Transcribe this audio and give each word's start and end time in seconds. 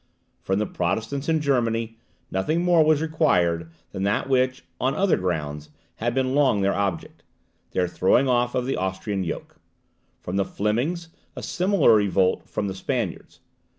From 0.41 0.57
the 0.57 0.65
Protestants 0.65 1.29
in 1.29 1.41
Germany 1.41 1.99
nothing 2.31 2.63
more 2.63 2.83
was 2.83 3.03
required 3.03 3.69
than 3.91 4.01
that 4.01 4.27
which, 4.27 4.65
on 4.79 4.95
other 4.95 5.15
grounds, 5.15 5.69
had 5.97 6.15
been 6.15 6.33
long 6.33 6.61
their 6.61 6.73
object, 6.73 7.21
their 7.69 7.87
throwing 7.87 8.27
off 8.27 8.53
the 8.53 8.75
Austrian 8.77 9.23
yoke; 9.23 9.57
from 10.19 10.37
the 10.37 10.43
Flemings, 10.57 11.09
a 11.35 11.43
similar 11.43 11.93
revolt 11.93 12.49
from 12.49 12.67
the 12.67 12.73
Spaniards. 12.73 13.41